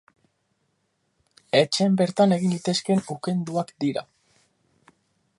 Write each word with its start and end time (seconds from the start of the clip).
Etxen 1.59 1.99
bertan 1.99 2.33
egin 2.37 2.53
litezkeen 2.55 3.03
ukenduak 3.17 3.69
dira. 3.85 4.05